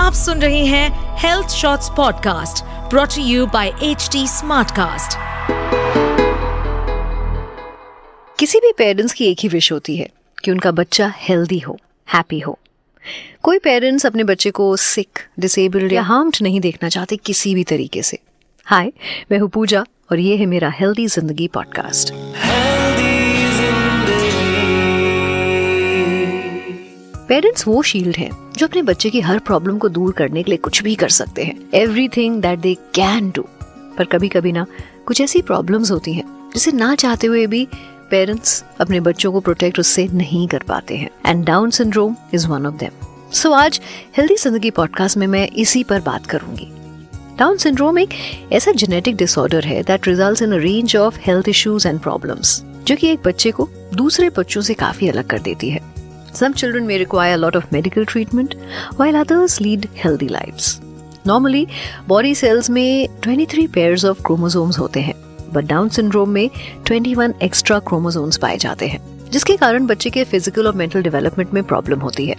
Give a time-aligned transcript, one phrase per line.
[0.00, 5.18] आप सुन रहे हैं health shorts podcast brought you by H T smartcast
[8.38, 10.08] किसी भी पेरेंट्स की एक ही विश होती है
[10.44, 11.78] कि उनका बच्चा हेल्दी हो
[12.14, 12.58] हैप्पी हो।
[13.42, 18.02] कोई पेरेंट्स अपने बच्चे को सिक डिसेबल्ड या हार्म्ड नहीं देखना चाहते किसी भी तरीके
[18.02, 18.18] से।
[18.64, 18.92] हाय
[19.32, 22.14] मैं हूँ पूजा और ये है मेरा हेल्दी ज़िंदगी पॉडकास्ट
[27.30, 30.58] पेरेंट्स वो शील्ड हैं जो अपने बच्चे की हर प्रॉब्लम को दूर करने के लिए
[30.58, 33.42] कुछ भी कर सकते हैं। Everything that they can do
[33.98, 34.64] पर कभी कभी ना
[35.06, 36.24] कुछ ऐसी प्रॉब्लम्स होती हैं,
[36.54, 37.66] जिसे ना चाहते हुए भी
[38.10, 42.66] पेरेंट्स अपने बच्चों को प्रोटेक्ट उससे नहीं कर पाते हैं। And Down syndrome is one
[42.66, 43.80] of them so आज
[44.16, 46.68] हेल्दी ज़िंदगी पॉडकास्ट में मैं इसी पर बात करूँगी।
[47.38, 48.14] डाउन सिंड्रोम एक
[48.52, 53.08] ऐसा जेनेटिक डिसऑर्डर है that results in range of health issues and problems जो कि
[53.08, 55.89] एक बच्चे को दूसरे बच्चों से काफ़ी अलग कर देती है।
[56.34, 58.54] Some children may require a lot of medical treatment,
[59.00, 60.80] while others lead healthy lives.
[61.28, 61.66] Normally,
[62.10, 65.14] body cells में 23 pairs of chromosomes होते हैं,
[65.52, 66.50] but Down syndrome में
[66.86, 71.62] 21 extra chromosomes पाए जाते हैं, जिसके कारण बच्चे के फ़िज़िकल और मेंटल डेवलपमेंट में
[71.62, 72.36] प्रॉब्लम होती है।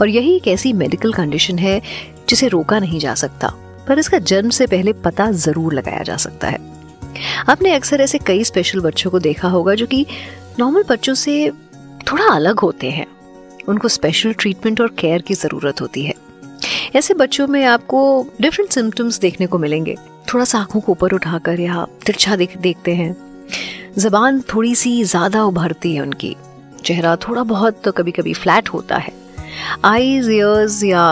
[0.00, 1.82] और यही एक ऐसी मेडिकल कंडीशन है
[2.28, 3.54] जिसे रोका नहीं जा सकता
[3.88, 6.58] पर इसका जन्म से पहले पता ज़रूर लगाया जा सकता है।
[7.48, 10.06] आपने अक्सर ऐसे कई स्पेशल बच्चों को देखा होगा जो कि
[10.58, 11.50] नॉर्मल बच्चों से
[12.12, 13.06] थोड़ा अलग होते हैं।
[13.68, 16.14] उनको स्पेशल ट्रीटमेंट और केयर की ज़रूरत होती है।
[16.96, 18.00] ऐसे बच्चों में आपको
[18.40, 19.96] डिफरेंट सिम्टम्स देखने को मिलेंगे।
[20.32, 23.14] थोड़ा सा आँखों को ऊपर उठाकर या तिरछा देख, देखते हैं।
[23.98, 26.34] जबान थोड़ी सी ज़्यादा उभरती है उनकी।
[26.84, 29.12] चेहरा थोड़ा बहुत तो कभी कभी फ्लैट होता है।
[29.84, 31.04] आईज ईयर्स या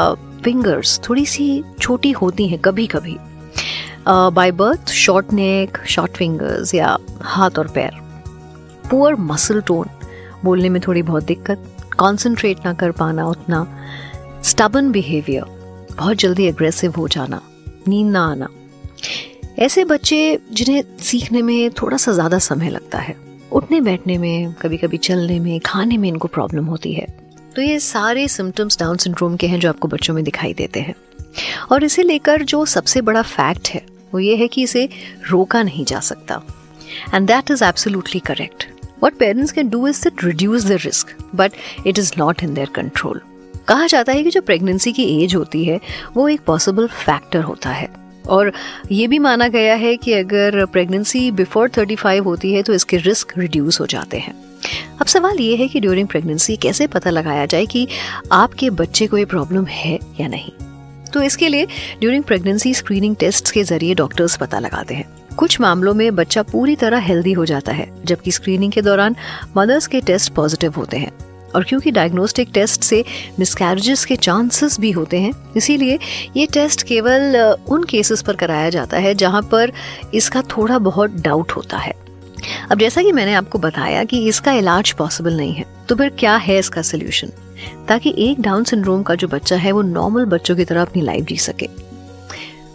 [0.45, 3.17] फिंगर्स थोड़ी सी छोटी होती हैं कभी कभी
[4.09, 8.01] by birth short neck short fingers या हाथ और पैर।
[8.91, 9.89] पुअर मसल टोन
[10.45, 13.67] बोलने में थोड़ी बहुत दिक्कत। कॉन्सेंट्रेट ना कर पाना, उतना
[14.45, 15.45] स्टबन बिहेवियर
[15.97, 17.41] बहुत जल्दी एग्रेसिव हो जाना,
[17.89, 18.49] नींद ना आना।
[19.59, 23.17] ऐसे बच्चे जिन्हें सीखने में थोड़ा सा ज़्यादा समय लगता है,
[23.53, 27.07] उठने बैठने में कभी कभी चलने में, खाने में इनको प्रॉब्लम होती है।
[27.57, 30.95] तो ये सारे सिम्टम्स डाउन सिंड्रोम के हैं जो आपको बच्चों में दिखाई देते हैं।
[31.73, 34.89] और इसे लेकर जो सबसे बड़ा फैक्ट है, वो ये है कि इसे
[35.31, 36.43] रोका नहीं जा सकता।
[37.15, 38.67] And that is absolutely correct
[39.05, 41.53] what parents can do is that reduce the risk but
[41.87, 43.21] it is not in their control
[43.69, 45.81] कहा जाता है कि जो प्रेगनेंसी की एज होती है,
[46.17, 47.89] वो एक पॉसिबल फैक्टर होता है।
[48.29, 48.53] और
[48.93, 53.33] ये भी माना गया है कि अगर प्रेगनेंसी बिफोर 35 होती है तो इसके रिस्क
[53.39, 54.35] रिड्यूस हो जाते हैं।
[55.01, 57.89] अब सवाल ये है कि ड्यूरिंग प्रेगनेंसी कैसे पता लगाया जाए कि
[58.33, 60.53] आपके बच्चे को ये प्रॉब्लम है या नहीं?
[61.13, 61.67] तो इसके लिए
[62.01, 66.77] ड्यूरिंग प्रेगनेंसी स्क्रीनिंग टेस्ट के ज़रिए डॉक्टर्स पता लगाते हैं। कुछ मामलों में बच्चा पूरी
[66.77, 69.17] तरह हेल्दी हो जाता है, जबकि स्क्रीनिंग के दौरान
[69.57, 71.13] मदर्स के टेस्ट पॉजिटिव होते हैं।
[71.55, 73.05] और क्योंकि डायग्नोस्टिक टेस्ट से
[73.39, 75.99] मिसकैरेजेस के चांसेस भी होते हैं, इसीलिए
[76.37, 77.37] ये टेस्ट केवल
[77.69, 79.73] उन केसेस पर कराया जाता है जहाँ पर
[80.15, 81.95] इसका थोड़ा बहुत डाउट होता है।
[82.71, 86.37] अब जैसा कि मैंने आपको बताया कि इसका इलाज पॉसिबल नहीं है तो फिर क्या
[86.37, 87.33] है इसका सोल्यूशन
[87.89, 91.25] ताकि एक डाउन सिंड्रोम का जो बच्चा है, वो नॉर्मल बच्चों की तरह अपनी लाइफ
[91.25, 91.69] जी सके।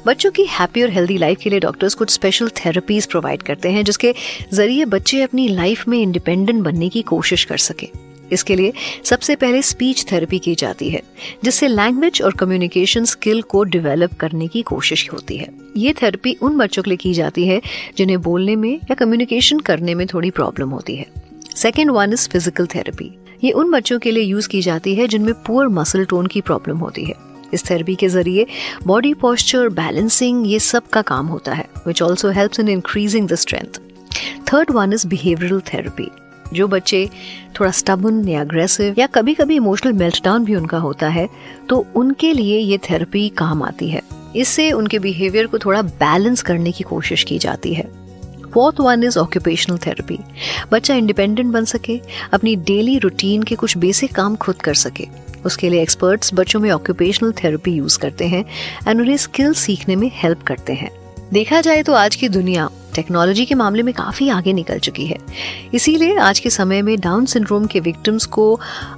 [0.07, 3.83] बच्चों की हैप्पी और हेल्दी लाइफ के लिए डॉक्टर्स कुछ स्पेशल थेरेपीज प्रोवाइड करते हैं,
[3.83, 4.13] जिसके
[4.53, 7.89] ज़रिए बच्चे अपनी लाइफ में इंडिपेंडेंट बनने की कोशिश कर सके।
[8.31, 8.71] इसके लिए
[9.03, 11.01] सबसे पहले स्पीच थेरेपी की जाती है,
[11.43, 16.57] जिससे लैंग्वेज और कम्युनिकेशन स्किल को डेवलप करने की कोशिश होती है। ये थेरेपी उन
[16.57, 17.61] बच्चों के लिए की जाती है,
[17.97, 21.05] जिन्हें बोलने में या कम्युनिकेशन करने में थोड़ी प्रॉब्लम होती है।
[21.55, 23.13] Second one is physical therapy
[23.43, 26.77] ये उन बच्चों के लिए यूज़ की जाती है, जिनमें पुअर मसल टोन की प्रॉब्लम
[26.77, 28.45] होती है। इस थेरेपी के ज़रिए
[28.87, 33.35] बॉडी पॉस्चर बैलेंसिंग ये सब का काम होता है which also help in increasing the
[33.35, 33.79] strength
[34.53, 36.09] third one is behavioural therapy
[36.53, 37.09] जो बच्चे
[37.59, 41.27] थोड़ा स्टबन या अग्रेसिव या कभी कभी इमोशनल मेल्टडाउन भी उनका होता है
[41.69, 44.01] तो उनके लिए ये थेरेपी काम आती है।
[44.35, 48.06] इससे उनके बिहेवियर को थोड़ा बैलेंस करने की कोशिश की जाती है।
[48.53, 50.19] Fourth one is occupational therapy
[50.71, 51.99] बच्चा इंडिपेंडेंट बन सके,
[52.33, 55.07] अपनी डेली रूटीन के कुछ बेसिक काम खुद कर सके।
[55.45, 58.43] उसके लिए एक्सपर्ट्स बच्चों में ऑक्यूपेशनल थेरेपी यूज़ करते हैं
[58.87, 60.89] एंड उन्हें स्किल सीखने में हेल्प करते हैं।
[61.33, 65.17] देखा जाए तो आज की दुनिया टेक्नोलॉजी के मामले में काफ़ी आगे निकल चुकी है।
[65.73, 68.53] इसीलिए आज के समय में डाउन सिंड्रोम के विक्टिम्स को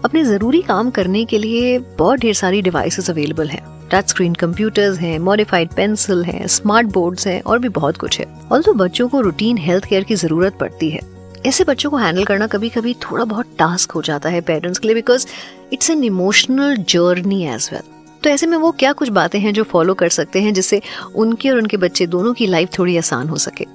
[0.05, 4.97] अपने ज़रूरी काम करने के लिए बहुत ढेर सारी डिवाइसेस अवेलेबल हैं। टच स्क्रीन कंप्यूटर्स
[4.99, 9.21] हैं मॉडिफाइड पेंसिल हैं स्मार्ट बोर्ड्स हैं और भी बहुत कुछ है। ऑल बच्चों को
[9.21, 10.99] रूटीन हेल्थ केयर की ज़रूरत पड़ती है,
[11.45, 14.87] ऐसे बच्चों को हैंडल करना कभी कभी थोड़ा बहुत टास्क हो जाता है पेरेंट्स के
[14.87, 15.25] लिए because
[15.73, 17.81] it's an emotional journey as well
[18.23, 20.81] तो ऐसे में वो क्या कुछ बातें हैं जो फॉलो कर सकते हैं जिससे
[21.15, 23.65] उनके और उनके बच्चे दोनों की लाइफ थोड़ी आसान हो सके?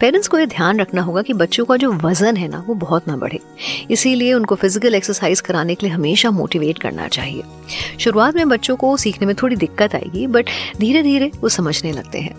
[0.00, 3.08] पेरेंट्स को ये ध्यान रखना होगा कि बच्चों का जो वज़न है ना, वो बहुत
[3.08, 3.40] ना बढ़े।
[3.90, 7.42] इसीलिए उनको फ़िज़िकल एक्सरसाइज कराने के लिए हमेशा मोटिवेट करना चाहिए।
[7.98, 12.20] शुरुआत में बच्चों को सीखने में थोड़ी दिक्कत आएगी बट धीरे धीरे वो समझने लगते
[12.20, 12.34] हैं।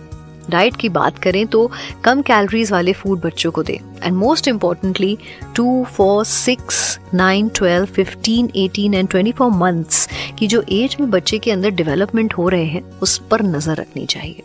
[0.50, 1.70] डाइट की बात करें तो
[2.04, 5.16] कम कैलोरीज वाले फ़ूड बच्चों को दें। And most importantly
[5.56, 10.08] two four six nine twelve fifteen eighteen and twenty four months
[10.38, 14.06] की जो एज में बच्चे के अंदर डेवलपमेंट हो रहे हैं, उस पर नज़र रखनी
[14.06, 14.42] चाहिए।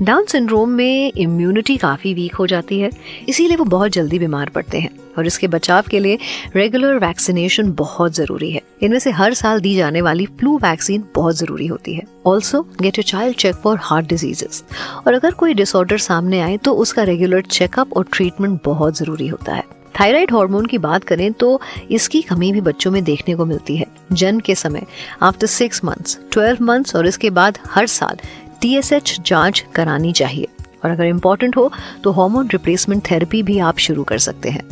[0.00, 2.90] डाउन सिंड्रोम में इम्यूनिटी काफ़ी वीक हो जाती है,
[3.28, 6.18] इसीलिए वो बहुत जल्दी बीमार पड़ते हैं और इसके बचाव के लिए
[6.56, 11.36] रेगुलर वैक्सीनेशन बहुत ज़रूरी है। इनमें से हर साल दी जाने वाली फ्लू वैक्सीन बहुत
[11.36, 14.64] ज़रूरी होती है। Also get your child check for heart diseases
[15.06, 19.54] और अगर कोई डिसऑर्डर सामने आए तो उसका रेगुलर चेकअप और ट्रीटमेंट बहुत ज़रूरी होता
[19.54, 19.64] है।
[20.00, 21.60] थायराइड हार्मोन की बात करें तो
[21.90, 24.86] इसकी कमी भी बच्चों में देखने को मिलती है। जन्म के समय
[25.22, 28.18] after six months twelve months और इसके बाद हर साल
[28.60, 30.48] टीएसएच जाँच करानी चाहिए।
[30.84, 31.70] और अगर इम्पोर्टेंट हो
[32.04, 34.62] तो हार्मोन रिप्लेसमेंट थेरेपी भी आप शुरू कर सकते हैं।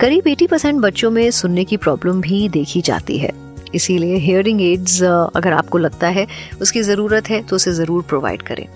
[0.00, 3.30] करीब 80 परसेंट बच्चों में सुनने की प्रॉब्लम भी देखी जाती है।
[3.74, 6.26] इसीलिए हियरिंग एड्स अगर आपको लगता है
[6.62, 8.66] उसकी ज़रूरत है तो उसे ज़रूर प्रोवाइड करें।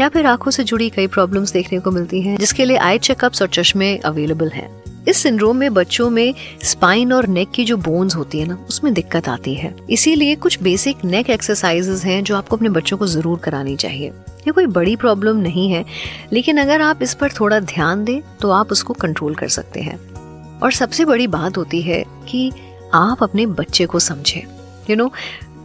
[0.00, 3.42] या फिर आँखों से जुड़ी कई प्रॉब्लम्स देखने को मिलती हैं, जिसके लिए आई चेकअप्स
[3.42, 4.68] और चश्मे अवेलेबल हैं।
[5.08, 8.92] इस सिंड्रोम में बच्चों में स्पाइन और नेक की जो बोन्स होती है ना, उसमें
[8.94, 13.38] दिक्कत आती है। इसीलिए कुछ बेसिक नेक एक्सरसाइजेस हैं जो आपको अपने बच्चों को ज़रूर
[13.38, 14.08] करानी चाहिए।
[14.46, 15.84] ये कोई बड़ी प्रॉब्लम नहीं है,
[16.32, 19.98] लेकिन अगर आप इस पर थोड़ा ध्यान दें तो आप उसको कंट्रोल कर सकते हैं।
[20.60, 22.50] और सबसे बड़ी बात होती है कि
[22.94, 24.42] आप अपने बच्चे को समझें।
[24.90, 25.10] You know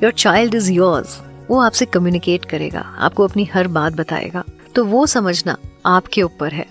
[0.04, 1.20] your child is yours
[1.50, 4.44] वो आपसे कम्युनिकेट करेगा, आपको अपनी हर बात बताएगा।
[4.76, 6.66] तो वो समझना आपके ऊपर है।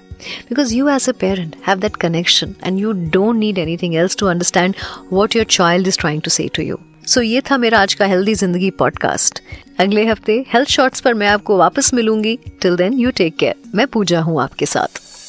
[0.49, 4.27] because you as a parent have that connection and you don't need anything else to
[4.27, 4.75] understand
[5.09, 6.77] what your child is trying to say to you.
[7.07, 9.41] So so, ये था मेरा आज का हेल्दी जिंदगी पॉडकास्ट
[9.79, 13.87] अगले हफ्ते हेल्थ शॉर्ट्स पर मैं आपको वापस मिलूंगी till then you take care मैं
[13.87, 15.01] पूजा हूँ आपके साथ